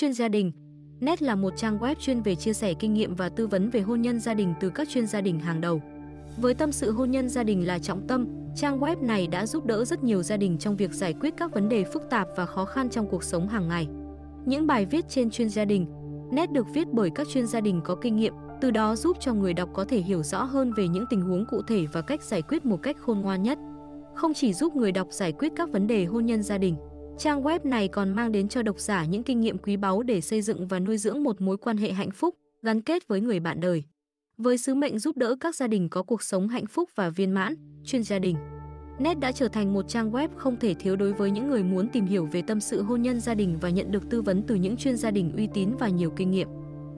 [0.00, 0.52] Chuyên gia đình
[1.00, 3.80] Net là một trang web chuyên về chia sẻ kinh nghiệm và tư vấn về
[3.80, 5.82] hôn nhân gia đình từ các chuyên gia đình hàng đầu.
[6.36, 9.66] Với tâm sự hôn nhân gia đình là trọng tâm, trang web này đã giúp
[9.66, 12.46] đỡ rất nhiều gia đình trong việc giải quyết các vấn đề phức tạp và
[12.46, 13.88] khó khăn trong cuộc sống hàng ngày.
[14.46, 15.86] Những bài viết trên chuyên gia đình,
[16.32, 19.34] Net được viết bởi các chuyên gia đình có kinh nghiệm, từ đó giúp cho
[19.34, 22.22] người đọc có thể hiểu rõ hơn về những tình huống cụ thể và cách
[22.22, 23.58] giải quyết một cách khôn ngoan nhất.
[24.14, 26.76] Không chỉ giúp người đọc giải quyết các vấn đề hôn nhân gia đình,
[27.18, 30.20] trang web này còn mang đến cho độc giả những kinh nghiệm quý báu để
[30.20, 33.40] xây dựng và nuôi dưỡng một mối quan hệ hạnh phúc, gắn kết với người
[33.40, 33.82] bạn đời.
[34.38, 37.30] Với sứ mệnh giúp đỡ các gia đình có cuộc sống hạnh phúc và viên
[37.30, 37.54] mãn,
[37.84, 38.36] chuyên gia đình
[38.98, 41.88] Net đã trở thành một trang web không thể thiếu đối với những người muốn
[41.88, 44.54] tìm hiểu về tâm sự hôn nhân gia đình và nhận được tư vấn từ
[44.54, 46.48] những chuyên gia đình uy tín và nhiều kinh nghiệm.